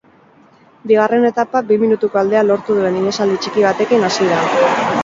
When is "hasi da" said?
4.11-4.43